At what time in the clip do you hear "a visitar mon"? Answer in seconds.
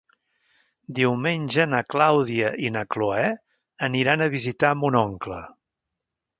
4.25-5.01